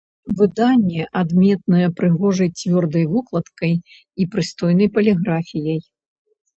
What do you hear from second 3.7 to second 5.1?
і прыстойнай